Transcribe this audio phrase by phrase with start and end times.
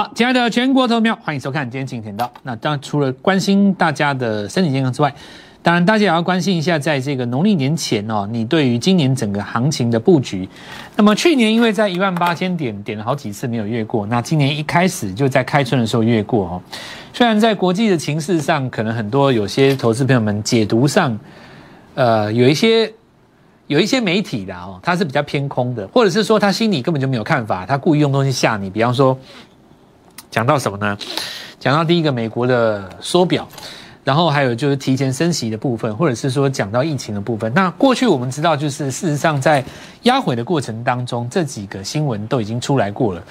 [0.00, 2.32] 好，亲爱的全国投票，欢迎收看今天晴天道。
[2.42, 5.14] 那当然，除了关心大家的身体健康之外，
[5.62, 10.48] 当然大家也要关心一下，在这个农历年前哦，你对于今年整个行情的布局。
[10.96, 16.62] 那么去年因为在一万八千点点了好几次没有越过，那今年一开始就在开春的时候越过哦。
[17.12, 21.18] 虽然在国际的情势上，可能很多有些投资朋友们解读上，
[21.94, 22.90] 呃，有一些
[23.66, 29.14] 有一些媒体的哦，他是比较偏空的，或者是说他心里根本就没有看法，他故意用东西吓你，比方说。
[30.30, 30.96] 讲到什么呢？
[31.58, 33.46] 讲到第一个美国的缩表，
[34.04, 37.52] 然后还有就是提前升息的部分，或者是说讲到疫情的部分。
[37.52, 39.62] 那过去我们知道，就是事实上在
[40.04, 43.22] 压回的过程当中，这几个新闻都已经出来过了，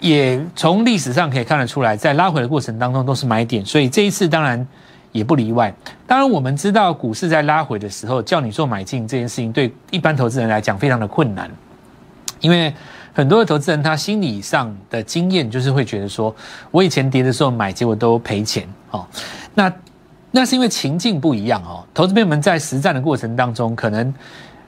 [0.00, 4.66] 也从历史上可以看得出来，在拉回的过程当中都是买点，所以这一次当然
[5.12, 5.72] 也不例外。
[6.06, 11.48] 当然我们知道，股市在拉回的时候叫你做买进这件事情，对一般投资人来讲非常的困难，
[12.40, 12.74] 因为。
[13.18, 16.32] 很多的投资人，他心理上的经验就是会觉得说，
[16.70, 19.04] 我以前跌的时候买，结果都赔钱哦。
[19.56, 19.72] 那
[20.30, 21.84] 那是因为情境不一样哦。
[21.92, 24.14] 投资朋友们在实战的过程当中，可能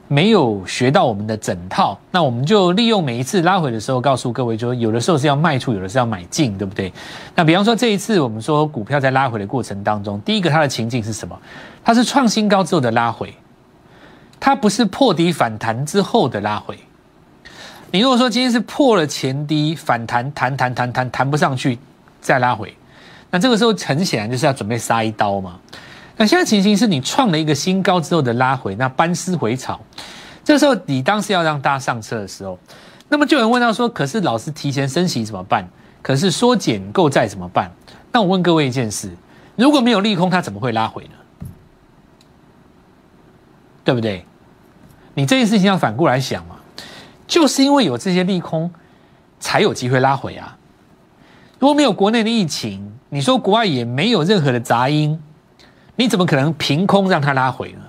[0.09, 1.97] 没有学到我们的整套。
[2.11, 6.91] 那我们就利用每一次拉回的时候，告诉各位，就有的时候是要卖出，有的是要买进，对不对？
[7.33, 11.39] 那比方说这一次我们说股票在拉回的过程当中，第一个它的情境是什么？
[11.85, 13.33] 它是创新高之后的拉回，
[14.41, 16.77] 它不是破底反弹之后的拉回。
[17.91, 21.77] 你如果说今天是破了前低反弹弹弹弹弹弹不上去，
[22.21, 22.73] 再拉回，
[23.29, 25.59] 那这个时候很显然就是要准备杀一刀嘛。
[26.15, 29.79] 那现在情形是你创了一个新高之后的拉回，那班师回朝，
[30.43, 32.57] 这时候你当时要让大家上车的时候，
[33.09, 35.67] 那么就有人问到说，可是老师提前升息怎么办？
[36.01, 37.69] 可是缩减购债怎么办？
[38.13, 39.11] 那我问各位一件事，
[39.57, 41.47] 如果没有利空，它怎么会拉回呢？
[43.83, 44.25] 对不对？
[45.13, 46.55] 你这件事情要反过来想嘛。
[47.31, 48.69] 就是因为有这些利空，
[49.39, 50.57] 才有机会拉回啊！
[51.59, 55.17] 如果没有国内的疫情，你说国外也没有任何的杂音，
[55.95, 57.79] 你怎么可能凭空让它拉回呢？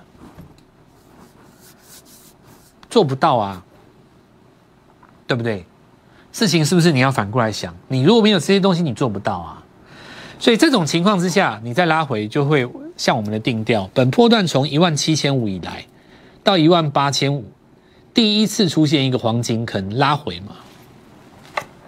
[2.89, 3.61] 做不到啊，
[5.27, 5.65] 对不对？
[6.31, 7.75] 事情是不是你要反过来想？
[7.89, 9.61] 你如果没有这些东西，你做不到啊！
[10.39, 12.65] 所以这种情况之下，你再拉回就会
[12.95, 15.85] 像我们的定调，本波段从一万七千五以来
[16.45, 17.43] 到一万八千五。
[18.13, 20.55] 第一次出现一个黄金坑拉回嘛，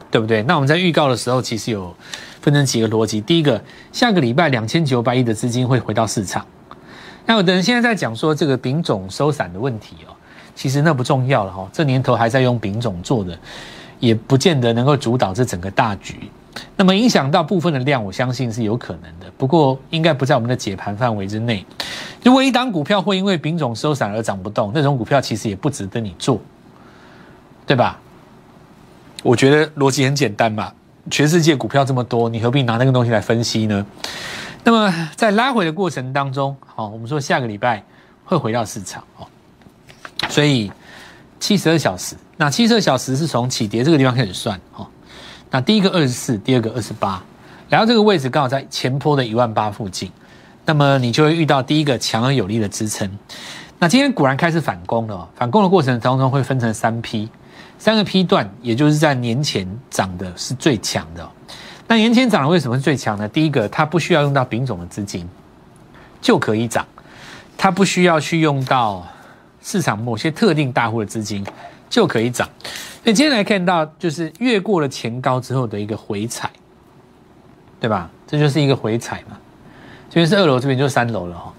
[0.09, 0.41] 对不对？
[0.43, 1.95] 那我们在预告的时候，其实有
[2.41, 3.21] 分成几个逻辑。
[3.21, 6.43] 第一个，下个礼拜两千九百亿的资金会回到市场。
[7.27, 10.13] 那有的人现在在讲说这个丙种收散的问题哦，
[10.55, 11.69] 其实那不重要了哈。
[11.71, 13.37] 这年头还在用丙种做的，
[13.99, 16.31] 也不见得能够主导这整个大局。
[16.75, 21.65] 那么影响到部分的量，我相信是有可能的，不过应该不在我们的解盘范围之内。
[22.25, 26.41] 如果一档股票会因为品种收散而涨不动，那种股票其实也不值得你做，
[27.67, 27.99] 对吧？
[29.21, 30.73] 我觉得逻辑很简单嘛，
[31.11, 33.85] 全世界股票这么多，你何必拿那个东西来分析呢？
[34.63, 37.83] 那么在拉回的过程当中，好，我们说下个礼拜
[38.23, 39.27] 会回到市场哦，
[40.27, 40.71] 所以
[41.39, 44.87] 七十二小时，那七十二小时是从起跌这个地方开始算哦。
[45.51, 47.23] 那第一个二十四，第二个二十八，
[47.69, 50.11] 然后这个位置刚好在前坡的一万八附近。
[50.65, 53.09] 那么你就会遇到第一个强而有力的支撑。
[53.77, 57.29] 那今天果然开始反攻了，反攻的过程当中会分成三批，
[57.77, 61.29] 三个批段，也就是在年前涨的是最强的。
[61.87, 63.27] 那年前涨的为什么是最强呢？
[63.27, 65.27] 第一个，它不需要用到丙种的资金
[66.19, 66.83] 就可以涨，
[67.57, 69.05] 它不需要去用到
[69.61, 71.45] 市场某些特定大户的资金
[71.89, 72.49] 就可以涨。
[73.03, 76.49] 那今天来看到就是越过了前高之后的一个回踩，
[77.79, 78.09] 对吧？
[78.25, 79.37] 这就是一个回踩嘛。
[80.15, 81.53] 这边是二楼，这边就三楼了哈。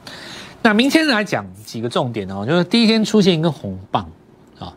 [0.63, 4.11] 那明天来讲几个重点哦，就是第一天出现一个红棒
[4.59, 4.73] 啊。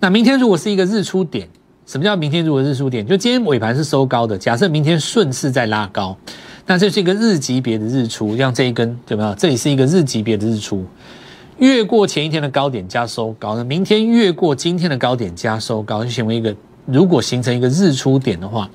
[0.00, 1.46] 那明天如果是一个日出点，
[1.84, 3.06] 什么叫明天如果日出点？
[3.06, 6.16] 就今天尾盘是收高的，假设明天顺势再拉高，
[6.64, 9.34] 那这是一个日级别的日出，像这一根对没有？
[9.34, 10.82] 这里是一个日级别的日出，
[11.58, 16.56] 越过前一天的高点加收高，那明天越过今天的高点加收高，就成为一个
[16.86, 18.68] 如果形成一个日出点的话。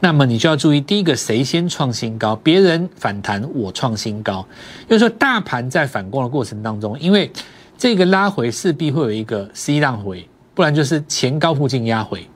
[0.00, 2.36] 那么你就要注意，第一个谁先创新高？
[2.36, 4.46] 别人反弹，我创新高。
[4.86, 7.30] 就是说，大盘在反攻的过程当中，因为
[7.78, 12.26] 这个拉回势必会有一个 C 浪回，不然就是前高附近压回。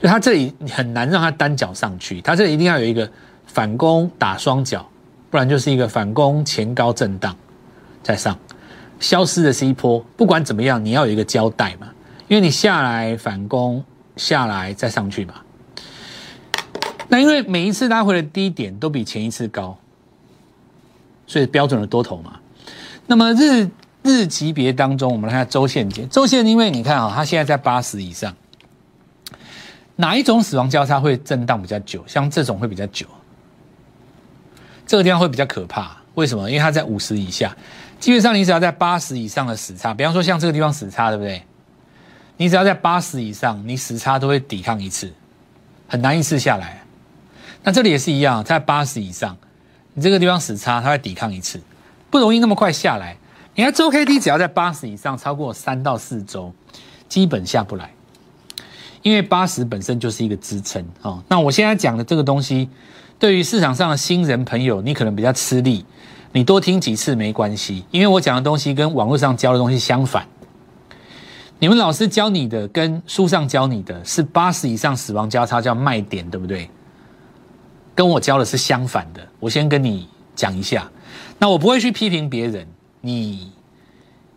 [0.00, 3.10] 就它这里很难让它单脚上去，它这里一定要有一个
[3.46, 4.88] 反攻打双脚，
[5.28, 7.34] 不然就是一个反攻前高震荡
[8.00, 8.38] 再上，
[9.00, 9.98] 消失的 C 波。
[10.16, 11.88] 不管怎么样，你要有一个交代嘛，
[12.28, 13.82] 因为你下来反攻
[14.16, 15.34] 下来再上去嘛。
[17.08, 19.76] 那因为每一次拉回的低点都比前一次高，
[21.26, 22.38] 所以标准的多头嘛。
[23.06, 23.68] 那么日
[24.02, 28.34] 日级别当中，我们来看周线节，周线因为你看啊，它现在在八十以上，
[29.96, 32.02] 哪一种死亡交叉会震荡比较久？
[32.06, 33.06] 像这种会比较久，
[34.86, 35.96] 这个地方会比较可怕。
[36.14, 36.50] 为什么？
[36.50, 37.54] 因为它在五十以下，
[38.00, 41.42] 基本上你只要在八十以上的死叉，比方说像这个地方死叉，对不对？
[42.42, 45.12] 你只要在八十以上，你死差都会抵抗一次，
[45.86, 46.82] 很难一次下来。
[47.62, 49.36] 那这里也是一样，在八十以上，
[49.94, 51.60] 你这个地方死差，它会抵抗一次，
[52.10, 53.16] 不容易那么快下来。
[53.54, 56.52] 你看周 K D 只要在八十以上，超过三到四周，
[57.08, 57.92] 基本下不来，
[59.02, 61.22] 因为八十本身就是一个支撑哦。
[61.28, 62.68] 那我现在讲的这个东西，
[63.20, 65.86] 对于市场上的新人朋友，你可能比较吃力，
[66.32, 70.26] 你多听几次没关系，因为我讲的东西跟网络上教的东西相反。
[71.62, 76.68] 你们老师教你的跟书上教你的是八十以上死亡交叉叫卖点，对不对？
[77.94, 79.24] 跟我教的是相反的。
[79.38, 80.90] 我先跟你讲一下，
[81.38, 82.66] 那我不会去批评别人。
[83.00, 83.52] 你，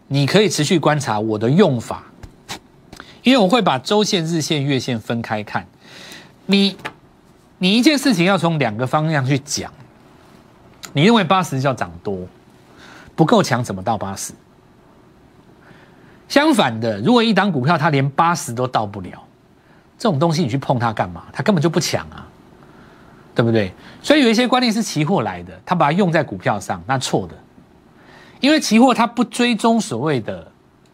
[0.07, 2.03] 你可以持续观察我的用法，
[3.23, 5.65] 因为我会把周线、日线、月线分开看。
[6.45, 6.77] 你，
[7.57, 9.73] 你一件事情要从两个方向去讲。
[10.93, 12.19] 你认为八十叫涨多，
[13.15, 14.31] 不够强怎么到八十？
[16.27, 19.23] 相反的，如果一档股票它连八十都到不了，
[19.97, 21.23] 这种东西你去碰它干嘛？
[21.31, 22.27] 它根本就不强啊，
[23.33, 23.71] 对不对？
[24.01, 27.35] 所以有一些观念是期货来的，它把它用在股票上，那错的。
[28.41, 30.45] 因为期货它不追踪所谓的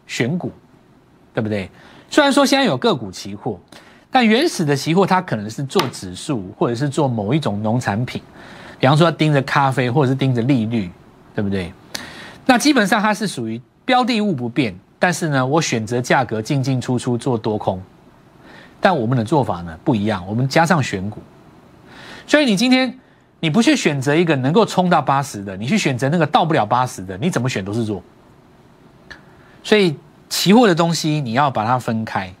[0.06, 0.52] 选股，
[1.34, 1.68] 对不对？
[2.08, 3.58] 虽然说现在有个股期货，
[4.10, 8.22] 但原始的期货它可能是做指数，或者是做某一种农产品，
[8.78, 10.90] 比方说盯着咖啡，或者是盯着利率，
[11.34, 11.72] 对不对？
[12.46, 17.82] 那基本上它是属于标的物不变，但是呢，我选择价格进进出出做多空，
[18.80, 21.20] 但我们的做法呢不一样，我们加上选股，
[22.24, 22.96] 所以你今天。
[23.44, 28.00] 你不去选择一个能够冲到八十的，你去选择那个到不了八十的，你怎么选都是弱。
[29.64, 29.96] 所以
[30.28, 32.32] 期货的东西你要把它分开。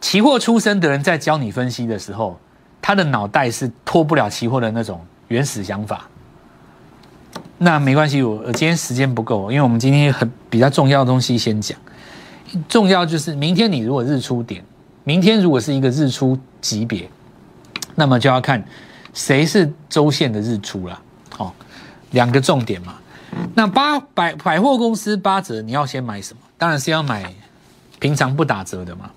[0.00, 2.38] 期货出身的人在教你分析的时候，
[2.80, 6.08] 他的脑袋是脱不了期货的那种原始想法。
[7.58, 11.76] 那没关系，我今天时间不够，因为我们今天很比较重要的东西先讲。
[12.68, 14.64] 重要就是明天你如果日出点，
[15.04, 17.10] 明天如果是一个日出级别，
[17.94, 18.64] 那么就要看。
[19.14, 21.00] 谁是周线的日出了？
[21.30, 21.52] 好，
[22.12, 22.94] 两个重点嘛。
[23.54, 26.40] 那八百百货公司八折，你要先买什么？
[26.56, 27.34] 当然是要买
[27.98, 29.10] 平常不打折的嘛。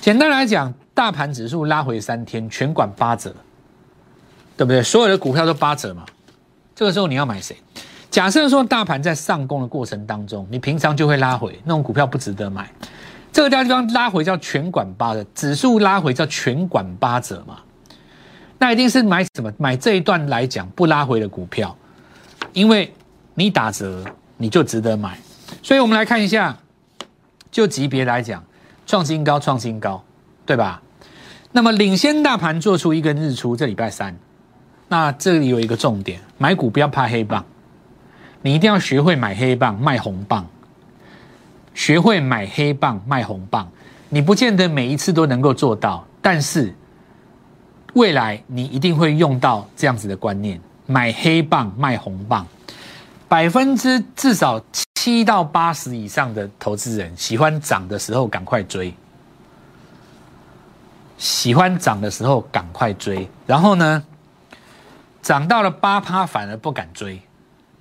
[0.00, 3.34] 简单来讲，大盘指数拉回三天，全管八折，
[4.56, 4.82] 对不对？
[4.82, 6.06] 所有的股票都八折嘛。
[6.74, 7.56] 这个时候你要买谁？
[8.10, 12.70] 假设说大盘在上攻的过程当中，你平常就会拉回，那种股票不值得买。
[13.32, 17.58] 这个地方拉回叫全管八折，指数拉回叫全管八折嘛。
[18.58, 19.52] 那一定是买什么？
[19.58, 21.76] 买这一段来讲不拉回的股票，
[22.52, 22.92] 因为
[23.34, 24.04] 你打折，
[24.36, 25.18] 你就值得买。
[25.62, 26.56] 所以我们来看一下，
[27.50, 28.42] 就级别来讲，
[28.86, 30.02] 创新高，创新高，
[30.46, 30.80] 对吧？
[31.50, 34.16] 那么领先大盘做出一根日出，这礼拜三，
[34.88, 37.44] 那这里有一个重点，买股不要怕黑棒，
[38.42, 40.46] 你一定要学会买黑棒卖红棒，
[41.74, 43.68] 学会买黑棒卖红棒，
[44.08, 46.74] 你不见得每一次都能够做到，但是。
[47.94, 52.44] 未来你一定会用到这样子的观念：买黑棒卖红棒，
[53.28, 54.60] 百分之至少
[54.94, 58.92] 七到八十以上的投资人喜欢涨的时候赶快追，
[61.16, 64.02] 喜欢涨的时候赶快追，然后呢，
[65.24, 67.20] 涨到了八趴反而不敢追，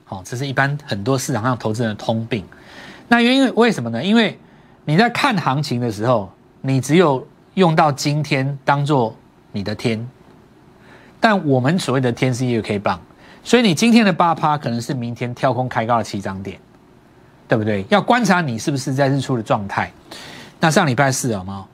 [0.06, 2.44] 好，这是一般很多市场上投资人的通病。
[3.08, 4.04] 那原因为什么呢？
[4.04, 4.40] 因为
[4.86, 6.32] 你在看行情的时候，
[6.62, 9.16] 你只有用到今天当做。
[9.56, 10.10] 你的天，
[11.20, 13.00] 但我们所谓的天是一个 K 棒，
[13.44, 16.60] 所以你今天的八趴可能是明天跳空开高的七涨点，
[17.48, 17.86] 对不对？
[17.90, 19.92] 要观察你是不是在日出的状态。
[20.60, 21.68] 那上礼拜四好吗？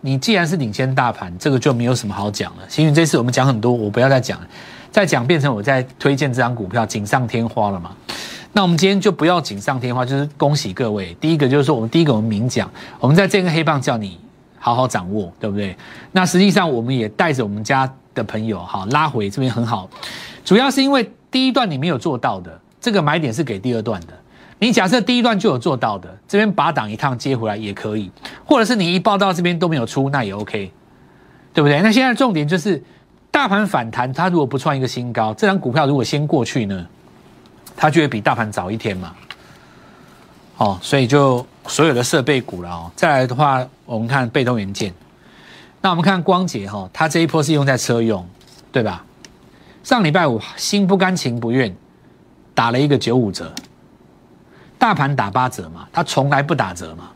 [0.00, 2.62] 你既然是领先大盘，这个就没有什么好讲了。
[2.68, 4.46] 幸运这次我们讲很多，我不要再讲了，
[4.90, 7.92] 再讲变成我在推荐这张股票锦上添花了嘛？
[8.52, 11.16] 那我们今天就不要锦上添花，就是恭喜各位。
[11.20, 14.18] 第一个就是说，我们第一个我们明讲，我们在这根黑棒叫你。
[14.62, 15.74] 好好掌握，对不对？
[16.12, 19.88] 那实际上我们也带着我们家的朋友，哈，拉回这边很好。
[20.44, 24.08] 主要是因为第一段你没有做到的，这个买点是给第二段的。
[24.58, 28.10] 你假设第一段就有做到的，这边把档一趟接回来也可以，
[28.44, 30.70] 或者是你一报到这边都没有出，那也 OK，
[31.54, 31.80] 对不对？
[31.80, 32.84] 那现在重点就是，
[33.30, 36.86] 大盘反弹，它如果不创一个新高，这张股票如果先过去呢，
[37.76, 39.14] 它就会比大盘早一天嘛。
[40.56, 42.90] 哦，所以就所有的设备股了哦。
[42.94, 44.92] 再来的话，我们看被动元件。
[45.80, 48.28] 那我们看光捷哈，它这一波是用在车用，
[48.70, 49.04] 对吧？
[49.82, 51.74] 上礼拜五心不甘情不愿
[52.54, 53.50] 打了一个九五折，
[54.78, 57.10] 大盘打八折嘛，它从来不打折嘛。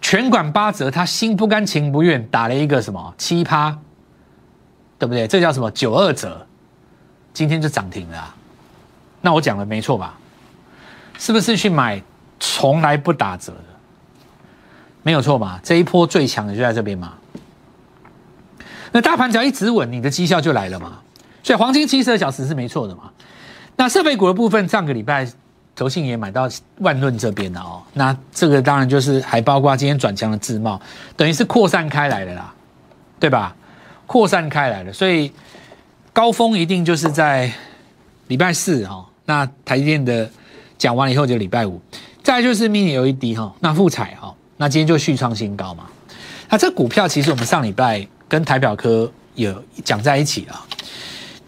[0.00, 3.76] 全管八折，他心不甘情不愿打了一个什么七趴，
[4.98, 5.26] 对不对？
[5.28, 6.46] 这叫什么九二折？
[7.32, 8.34] 今天就涨停了。
[9.20, 10.14] 那我讲的没错吧？
[11.18, 12.02] 是不是去买
[12.38, 13.58] 从来不打折的？
[15.02, 15.60] 没有错吧？
[15.62, 17.14] 这一波最强的就在这边嘛。
[18.92, 20.98] 那大盘只要一直稳，你的绩效就来了嘛。
[21.42, 23.10] 所以黄金七十二小时是没错的嘛。
[23.76, 25.30] 那设备股的部分，上个礼拜
[25.74, 26.48] 投信也买到
[26.78, 27.82] 万润这边的哦。
[27.92, 30.80] 那这个当然就是还包括今天转强的自贸，
[31.16, 32.54] 等于是扩散开来的啦，
[33.20, 33.54] 对吧？
[34.06, 35.32] 扩散开来了，所以
[36.12, 37.52] 高峰一定就是在
[38.28, 39.04] 礼拜四哈。
[39.24, 40.30] 那台积电的
[40.78, 41.80] 讲完了以后就礼拜五，
[42.22, 45.86] 再就是 mini LED 哈，那富彩哈，那今天就续创新高嘛。
[46.48, 50.64] 那这股票其实我们上礼拜跟台表科有讲在一起啊。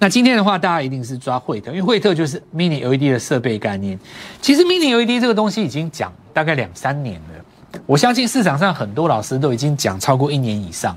[0.01, 3.99] 那今天的话，大家一定是抓惠特，因为惠特就是 mini LED 的设备概念。
[4.43, 10.97] 其实 mini LED 这个东西已经讲大概两三年了，我相信市场上很多老师都已经讲超过一年以上，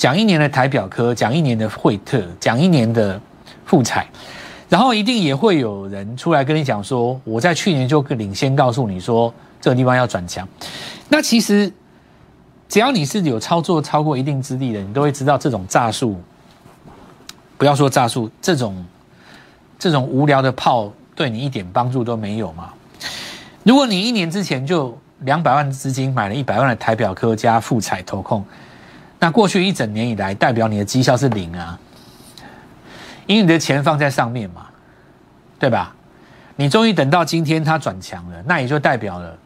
[0.00, 3.20] 讲一年的台表科，讲一年的惠特，讲一年的
[3.66, 4.08] 富彩，
[4.66, 9.30] 然后一定也会有人出来跟你讲说，我在去年就领先告诉你说
[9.60, 10.48] 这个地方要转强。
[11.10, 11.70] 那其实
[12.66, 16.18] 只要你是有操作超过一定之力的，你都会知道这种诈术。
[17.58, 18.82] 不要说诈术，这种
[19.78, 22.70] 这种无聊的炮对你一点帮助都没有嘛？
[23.64, 28.42] 如果你一年之前就两百万资金买了一百万的台表科加富彩投控，
[29.20, 31.78] 那过去一整年以来，代表你的绩效是零啊，
[33.26, 34.66] 因为你的钱放在上面嘛，
[35.58, 35.94] 对吧？
[36.56, 39.36] 你终于等到今天它转强了，那也就代表了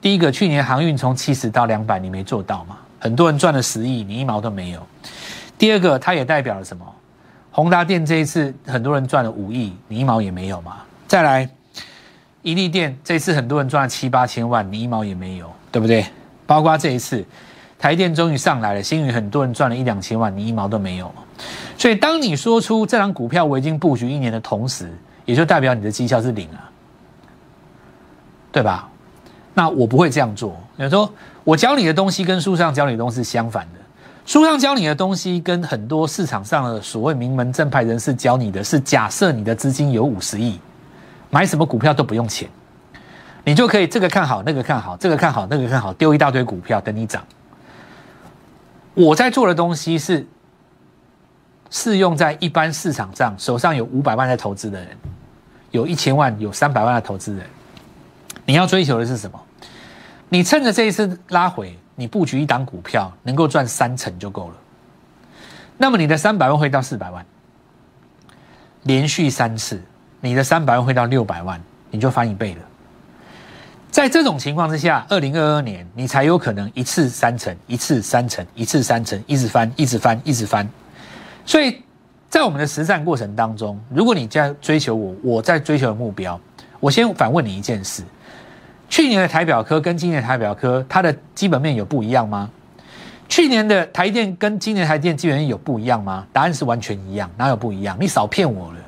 [0.00, 2.76] 第一个，去年航运从七十到两百，你没做到嘛？
[2.98, 4.84] 很多人赚了十亿，你一毛都没有。
[5.56, 6.84] 第二个，它也代表了什么？
[7.52, 10.76] 宏达电这一次很多人赚了五亿，你一毛也没有嘛？
[11.06, 11.48] 再来，
[12.42, 16.04] 一利电这一次很多人赚了七八千万，你一毛也没有，对不对？
[16.46, 17.24] 包括这一次
[17.86, 21.08] 台电终于上来了，新宇很多人赚了一两千万，你一毛都没有？
[21.78, 24.92] 所以当你说出这张股票我已经布局一年的同时，
[25.24, 26.68] 也就代表你的绩效是零啊，
[28.50, 28.88] 对吧？
[29.54, 30.56] 那我不会这样做。
[30.74, 31.08] 你说
[31.44, 33.78] 我教你的东西跟书上教你的东西是相反的。
[34.24, 40.58] 书上教你的东西，跟很多市场上的所谓名门正派人士教你的是：假设你的资金有五十亿，
[41.30, 42.48] 买什么股票都不用钱，
[43.44, 47.22] 你就可以这个看好，那个看好，这个看好，那个看好，丢一大堆股票等你涨。
[48.96, 50.26] 我在做的东西是
[51.70, 54.88] 适用在一般市场上，手上有五百万在投资的人，
[55.70, 57.46] 有一千万、有三百万的投资人，
[58.44, 59.40] 你要追求的是什么？
[60.30, 61.78] 你趁着这一次拉回。
[61.98, 64.54] 你布局一档股票能够赚三成就够了，
[65.78, 67.24] 那么你的三百万会到四百万，
[68.82, 69.82] 连续三次，
[70.20, 71.58] 你的三百万会到六百万，
[71.90, 72.60] 你就翻一倍了。
[73.90, 80.68] 在这种情况之下，二零二二年你才有可能一次三成，一次三成，一次三成，一直翻，一直翻，一直翻。
[81.46, 81.82] 所以
[82.28, 86.38] 在我们的实战过程当中，如果你在追求我，我在追求的目标，
[86.78, 88.02] 我先反问你一件事。
[88.88, 92.50] 去年的台表科跟今年台表科，它的基本面有不一样吗？
[93.28, 96.26] 去年的台电跟今年台电基本面有不一样吗？
[96.32, 97.96] 答案是完全一样，哪有不一样？
[97.98, 98.78] 你少骗我了，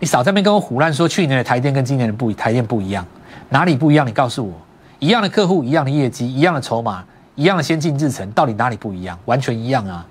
[0.00, 3.06] 你少在那边跟我胡乱说去年的台电跟今年的不台电不一样，
[3.48, 4.06] 哪里不一样？
[4.06, 4.52] 你告诉我，
[4.98, 9.18] 一样的客户，一样的业绩，一样的筹码，一样的先进制程，到底哪里不一样？
[9.26, 10.06] 完全一样啊！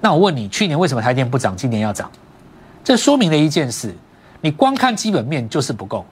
[0.00, 2.10] 那我问你，去年为什么台电不涨，今年要涨？
[2.82, 3.94] 这说明了一件事，
[4.40, 6.04] 你光看基本面就是不够。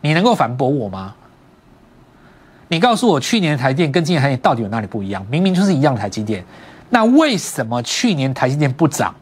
[0.00, 1.14] 你能够反驳我吗？
[2.68, 5.24] 你告诉我，去年的台电跟今年台电到底有哪里不一样？
[5.30, 6.44] 明明就是一样的台积电，
[6.90, 9.14] 那为什么去年台积电不涨？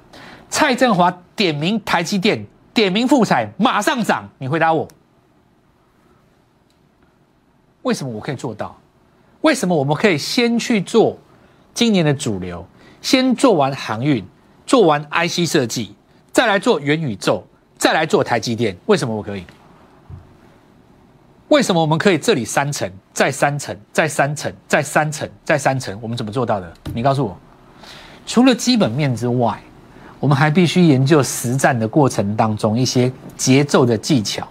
[0.48, 4.28] 蔡振华点名台积电，点名富彩，马上涨。
[4.38, 4.86] 你回答我，
[7.86, 8.76] 为什么我可以做到？
[9.42, 11.16] 为什么我们可以先去做
[11.72, 12.66] 今年的主流，
[13.00, 14.26] 先做完航运，
[14.66, 15.94] 做完 IC 设计，
[16.32, 17.44] 再来做元宇宙，
[17.78, 18.76] 再来做台积电？
[18.86, 19.44] 为什么我可以？
[21.46, 25.96] 为什么我们可以这里三层，再三层，再三层，再三层，再三层？
[26.02, 26.72] 我们怎么做到的？
[26.92, 27.38] 你告诉我。
[28.26, 29.62] 除了基本面之外，
[30.18, 34.48] 我们还必须研究实战的过程当中一些节奏的技巧，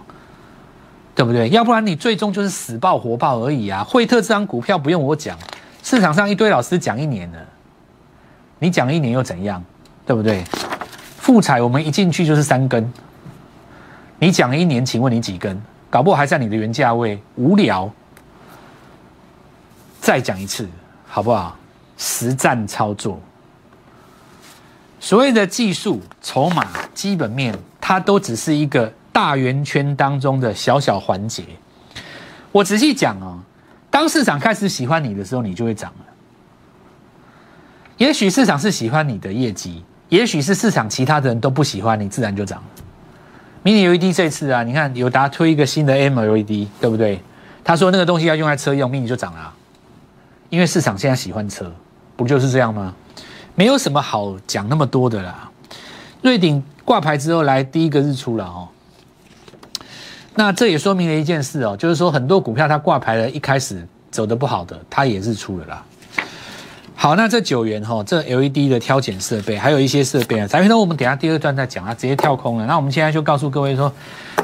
[1.16, 1.48] 对不对？
[1.48, 3.82] 要不然你最终就是死爆活爆而已啊！
[3.82, 5.36] 惠特这张股票不用我讲，
[5.82, 7.38] 市场上一堆老师讲一年了，
[8.58, 9.64] 你讲一年又怎样？
[10.06, 10.44] 对不对？
[11.16, 12.92] 富彩我们一进去就是三根，
[14.18, 15.60] 你讲一年，请问你几根？
[15.88, 17.90] 搞不好还在你的原价位，无聊。
[20.00, 20.68] 再讲一次，
[21.08, 21.56] 好不好？
[21.96, 23.18] 实战操作，
[25.00, 31.42] 所谓的技术、筹码、基本面，它都只是一个大圆圈当中的小小环节。
[32.52, 33.38] 我仔细讲啊，
[33.88, 36.04] 当市场开始喜欢你的时候，你就会涨了。
[37.96, 42.68] 也许市场是喜欢你的业绩，也许是市场其他的人都不喜欢你，自然就涨了。
[43.64, 47.18] Mini LED 这次啊，你看友达推一个新的 MLED，对不对？
[47.64, 49.50] 他说那个东西要用在车用，Mini 就涨了，
[50.50, 51.72] 因为市场现在喜欢车，
[52.16, 52.94] 不就是这样吗？
[53.54, 55.50] 没有什么好讲那么多的啦。
[56.20, 58.68] 瑞鼎挂牌之后来第一个日出了哦，
[60.36, 65.82] 那这也说明了一件事哦，就是说很多股票它挂牌了，一开始走的不好的，它也日出了啦。
[66.94, 72.66] 好，那这九元哈，这 LED 的挑拣设备，还有一些设备啊，彩屏灯我们等下第二段再讲啊，直接跳空了。
[72.66, 73.92] 那我们现在就告诉各位说，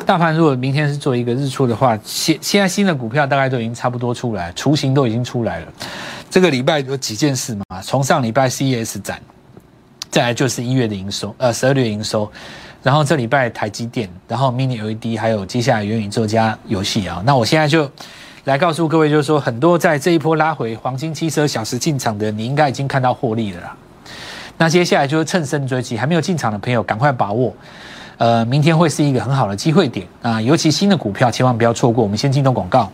[0.04, 5.66] 大盘如果明天是做一个日出的话，现现在新的股票大概都已经差不多出来，雏形都已经出来了。
[6.30, 7.80] 这个礼拜有几件事嘛？
[7.82, 9.18] 从上礼拜 CES 展，
[10.10, 12.30] 再来就是一月的营收，呃，十二月营收，
[12.82, 17.22] 然后这礼拜台积电，然后 Mini LED，还有接下来元宇宙加游戏啊。
[17.24, 17.90] 那我现在就。
[18.44, 23.76] 来告诉各位，就是说，很多在这一波拉回黄金七十二小时进场的，你应该已经看到获利了啦。
[24.58, 27.54] 那接下来就是趁胜追击，还没有进场的朋友，赶快把握。
[28.18, 32.02] 呃，明天会是一个很好的机会点啊，尤其新的股票，千万不要错过。
[32.02, 32.90] 我们先进段广告。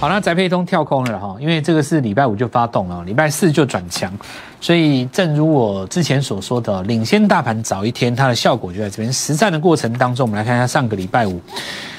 [0.00, 4.10] 好，那宅配通跳空了哈，因为这个是礼拜五就发动了，礼拜四就转强，
[4.58, 9.12] 所以正如我之前所说的，领先大盘早一天，它的效果就在这边。
[9.12, 11.38] 实战的过程当中，我们来看一下上个礼拜五，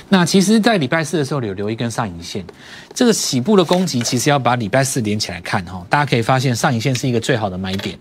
[0.09, 2.43] 那其实，在礼拜四的时候有留一根上影线，
[2.91, 7.95] 这个起步的攻击其实要把礼拜四连起来看哈，大家可以发现上影线是一个最好的买点，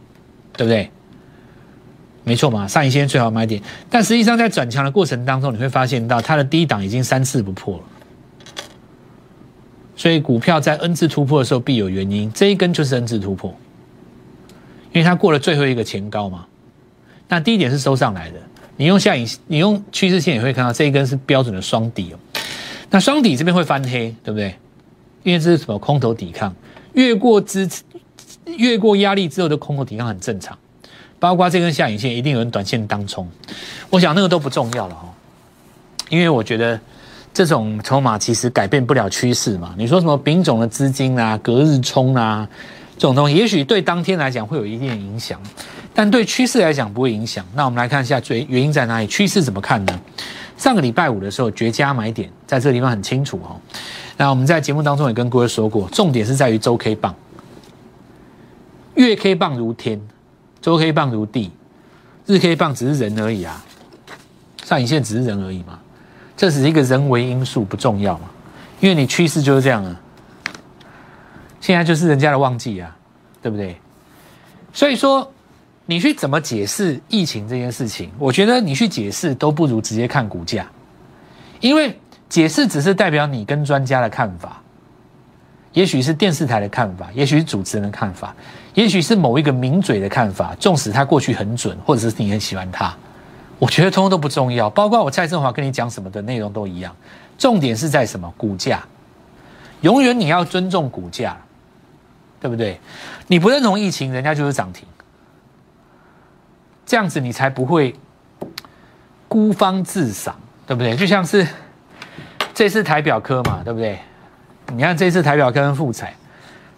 [0.57, 0.91] 对不对？
[2.25, 7.83] 没错嘛，上影线最好买点，但实际上在转强的过程当中，你会发现到它的低档已经三次不破了。
[10.01, 13.55] 所以股票在 N 字突破的时候必有原因，这一根就是 N 字突破，
[14.93, 16.47] 因为它过了最后一个前高嘛。
[17.29, 18.39] 那第一点是收上来的，
[18.79, 22.19] 你用下影，你用趋势线也会看到这一根是标准的双底哦。
[22.89, 24.55] 那双底这边会翻黑，对不对？
[25.23, 26.57] 因为这是什么空头抵抗，
[26.95, 27.83] 越过支持，
[28.57, 30.57] 越过压力之后的空头抵抗很正常。
[31.19, 33.29] 包括这根下影线一定有人短线当冲，
[33.91, 35.15] 我想那个都不重要了哈，
[36.09, 36.81] 因为我觉得。
[37.33, 39.75] 这种筹码其实改变不了趋势嘛？
[39.79, 42.49] 你说什么丙种的资金啊、隔日冲啊，
[42.97, 45.41] 这种东西，也许对当天来讲会有一定的影响，
[45.95, 47.45] 但对趋势来讲不会影响。
[47.55, 49.07] 那我们来看一下最原因在哪里？
[49.07, 50.01] 趋势怎么看呢？
[50.59, 53.57] 上个礼拜五的时候，绝佳买点在这个地方很清楚哦。
[54.17, 57.15] 那我们在节目当中也跟各位说过，重点是在于周 K 棒，
[58.97, 59.99] 月 K 棒如天，
[60.61, 61.51] 周 K 棒如地，
[62.27, 63.65] 日 K 棒只是人而已啊，
[64.63, 65.79] 上影线只是人而已嘛。
[66.41, 68.31] 这只是一个人为因素，不重要嘛？
[68.81, 69.95] 因为你趋势就是这样啊。
[71.61, 72.97] 现在就是人家的旺季啊，
[73.43, 73.77] 对不对？
[74.73, 75.31] 所以说，
[75.85, 78.11] 你去怎么解释疫情这件事情？
[78.19, 80.67] 我觉得你去解释都不如直接看股价，
[81.61, 81.95] 因为
[82.31, 84.63] 解释只是代表你跟专家的看法，
[85.75, 88.35] 也许是电视台的看法，也许是主持人的看法，
[88.73, 90.57] 也许是某一个名嘴的看法。
[90.59, 92.97] 纵使他过去很准，或者是你很喜欢他。
[93.61, 96.97] 我觉得通通都不重要，包括我蔡振华跟你讲什么的内容都一样，
[97.37, 98.33] 重点是在什么？
[98.39, 98.83] 股价，
[99.83, 101.37] 永远你要尊重股价，
[102.41, 102.81] 对不对？
[103.27, 104.89] 你不认同疫情，人家就是涨停，
[106.87, 107.95] 这样子你才不会
[109.29, 110.35] 孤芳自赏，
[110.67, 110.97] 对不对？
[110.97, 111.47] 就像是
[112.55, 113.99] 这次台表科嘛，对不对？
[114.73, 116.15] 你看这次台表科跟富彩，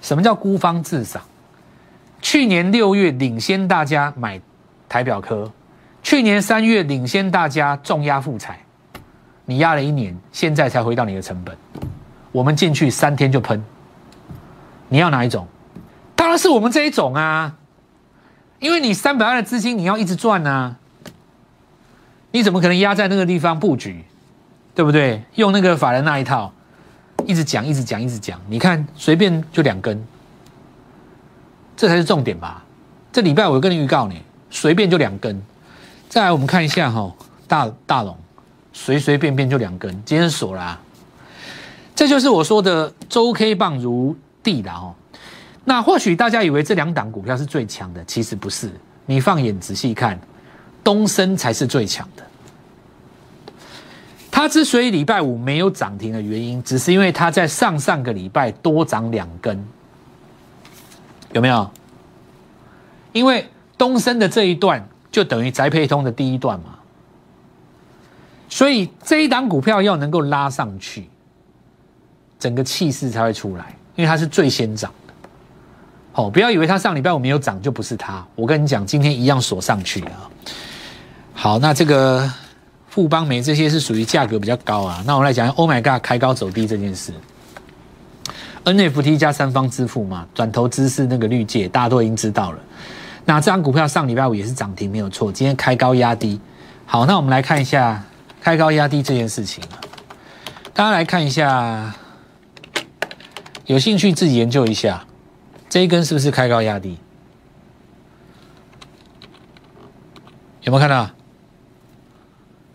[0.00, 1.22] 什么叫孤芳自赏？
[2.20, 4.40] 去年六月领先大家买
[4.88, 5.48] 台表科。
[6.02, 8.58] 去年三月领先大家重压复彩，
[9.44, 11.56] 你压了一年，现在才回到你的成本。
[12.32, 13.62] 我们进去三天就喷，
[14.88, 15.46] 你要哪一种？
[16.16, 17.54] 当然是我们这一种啊，
[18.58, 20.76] 因为你三百万的资金你要一直赚啊，
[22.32, 24.04] 你怎么可能压在那个地方布局？
[24.74, 25.22] 对不对？
[25.34, 26.52] 用那个法人那一套，
[27.26, 28.40] 一直讲，一直讲，一直讲。
[28.48, 30.02] 你看随便就两根，
[31.76, 32.64] 这才是重点吧？
[33.12, 35.42] 这礼拜我跟你预告你，随便就两根。
[36.12, 37.10] 再来，我们看一下哈，
[37.48, 38.14] 大大龙，
[38.70, 40.78] 随随便便就两根，今天锁了，
[41.96, 44.94] 这就是我说的周 K 棒如地的哦。
[45.64, 48.70] 那或许大家以为这两档股票是最强的，其实不是。
[49.06, 50.20] 你放眼仔细看，
[50.84, 52.22] 东升才是最强的。
[54.30, 59.66] 它之所以礼拜五没有涨停的原因，只是因为它在上上个礼拜多涨两根，
[61.32, 61.70] 有没有？
[63.12, 63.48] 因为
[63.78, 64.86] 东升的这一段。
[65.12, 66.70] 就等于宅配通的第一段嘛，
[68.48, 71.08] 所以这一档股票要能够拉上去，
[72.38, 75.12] 整个气势才会出来，因为它是最先涨的，
[76.14, 78.26] 哦，不要以为它上礼拜五没有涨就不是它。
[78.34, 80.30] 我跟你讲，今天一样锁上去啊。
[81.34, 82.30] 好，那这个
[82.88, 85.02] 富邦煤这些是属于价格比较高啊。
[85.06, 87.12] 那我们来讲，Oh my God，开高走低这件事。
[88.64, 92.58] NFT 加三方支付嘛，转投资是那个绿界，大家都已经知道了。
[93.24, 95.30] 那这张股票上礼拜五也是涨停，没有错。
[95.32, 96.40] 今天开高压低。
[96.84, 98.04] 好，那我们来看一下
[98.40, 99.62] 开高压低这件事情。
[100.74, 101.94] 大家来看一下，
[103.66, 105.06] 有兴趣自己研究一下，
[105.68, 106.98] 这一根是不是开高压低？
[110.62, 111.10] 有没有看到？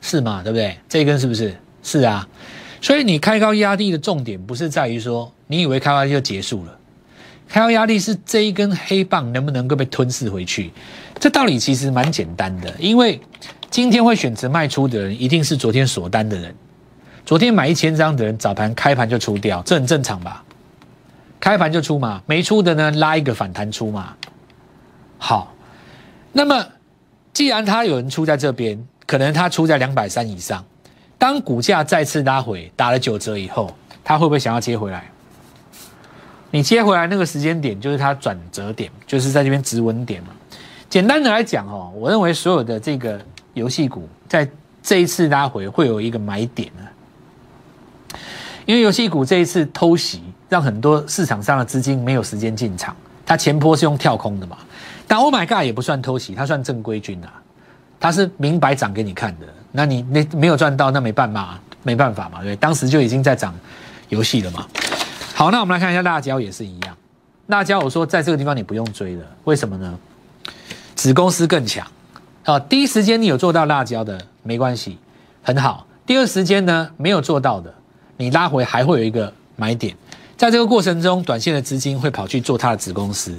[0.01, 0.41] 是嘛？
[0.43, 0.77] 对不对？
[0.87, 1.57] 这一根是不是？
[1.83, 2.27] 是啊。
[2.79, 6.76] 所以你开高压低的重点不是在于说，你以为开高压低就结束了。
[7.47, 10.71] 开高压力是这一根黑棒能不能够被吞噬回去？
[11.19, 13.19] 这道理其实蛮简单的，因为
[13.69, 16.53] 今天会选择卖出的人，一定是昨天锁单的人。
[17.25, 20.43] 昨天买一千张的人，早盘开盘就出掉，这很正常吧？
[21.39, 24.13] 开盘就出嘛，没出的呢，拉一个反弹出嘛。
[25.17, 25.53] 好，
[26.31, 26.65] 那么
[27.33, 30.63] 既然他有人出在这边，可能他出在两百三以上，
[31.17, 35.09] 当股价再次拉回，打了九折以后，他会不会想要接回来？
[36.51, 40.29] 你接回来那个时间点，就是它转折点，就是在这边止稳点嘛。
[40.89, 43.19] 简单的来讲哦，我认为所有的这个
[43.53, 44.49] 游戏股在
[44.81, 46.87] 这一次拉回会有一个买点啊，
[48.65, 52.95] 因为游戏股这一次偷袭，让很多市场上的资金没有时间进场。
[53.25, 54.57] 它前坡是用跳空的嘛，
[55.05, 57.33] 但 Oh my God 也不算偷袭，它算正规军啊，
[57.99, 59.45] 它是明摆涨给你看的。
[59.73, 63.53] 那你那没有赚到，那没办法，没办法嘛，对，当时就已经在涨
[64.07, 64.65] 游戏了嘛。
[65.37, 66.97] 好，那我们来看一下辣椒也是一样。
[67.45, 69.95] 辣椒，我说在这个地方你不用追了，为什么呢？
[70.95, 71.85] 子公司更强
[72.43, 72.59] 啊！
[72.61, 74.97] 第一时间你有做到辣椒的没关系，
[75.43, 75.85] 很好。
[76.07, 77.71] 第二时间呢没有做到的，
[78.17, 79.95] 你拉回还会有一个买点。
[80.35, 83.37] 在这个过程中，短线的资金会跑去做它的子公司。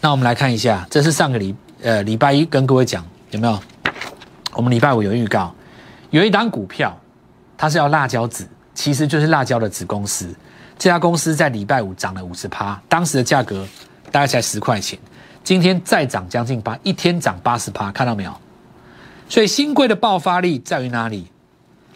[0.00, 3.60] 那我们来看一下，这是上个礼呃礼拜一跟各位讲有没有？
[4.54, 5.54] 我们礼拜五有预告，
[6.08, 6.98] 有一档股票，
[7.58, 10.34] 它是要辣椒子，其实就是辣椒的子公司。
[10.78, 13.66] 这家公司在礼拜五涨了五十趴，当时的价格
[14.10, 14.98] 大概才十块钱，
[15.42, 18.34] 今天再涨将近八，一天涨八十趴，看到没有？
[19.28, 21.26] 所以新贵的爆发力在于哪里？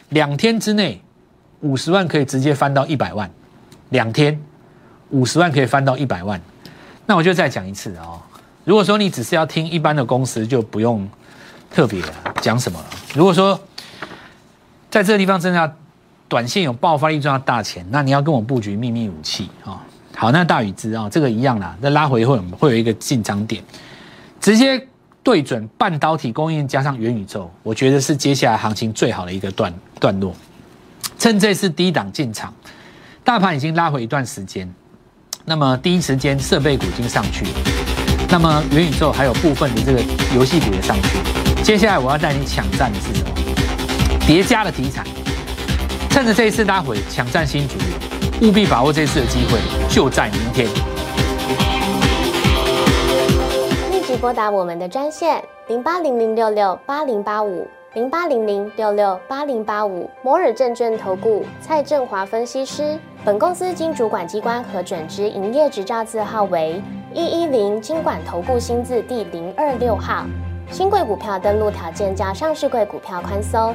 [0.09, 1.01] 两天之内
[1.61, 3.31] 五十万可以直接翻到一百万，
[3.91, 4.41] 两天
[5.11, 6.41] 五十万可以翻到一百万。
[7.05, 8.21] 那我就再讲一次哦，
[8.65, 11.07] 如果说你只是要听一般的公司，就不用
[11.71, 12.03] 特别
[12.41, 12.87] 讲什么了。
[13.15, 13.61] 如果说
[14.91, 15.77] 在这个地方真的要。
[16.31, 19.83] 短线有爆发力赚到大钱，那你要跟我布局秘密武器啊！
[20.17, 23.61] 好，那大禹之啊，这个一样啦，那拉回会会有一个进场点，
[24.41, 24.81] 直接
[25.25, 30.33] 对准半导体供应加上元宇宙，我觉得是接下来行情最好的一个段段落。
[31.19, 32.55] 趁这次低档进场，
[33.25, 34.73] 大盘已经拉回一段时间，
[35.45, 37.51] 那么第一时间设备股已经上去了，
[38.29, 40.01] 那么元宇宙还有部分的这个
[40.33, 41.19] 游戏股也上去，
[41.65, 43.31] 接下来我要带你抢占的是什么？
[44.29, 45.05] 叠加的题材。
[46.11, 50.67] 趁着这一次拉回，抢占新主流，务必把握这次的机会，就在明天。
[53.93, 62.99] 立即拨打我们的专线零八零零六六八零八五零八零零六六八零八五摩尔证券投顾蔡振华分析师。
[63.25, 66.83] 本公司经主管机关核准之营业执照字号为
[67.15, 70.27] 一一零金管投顾新字第零二六号。
[70.73, 73.75] 新贵股票登录条件较上市贵股票宽松，